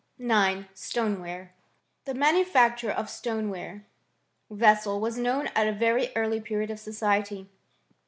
[0.17, 0.63] IX.
[0.73, 1.51] STONEWARE.
[2.05, 3.85] The manufacture of stoneware
[4.49, 7.47] vessels was known at a very early period of society.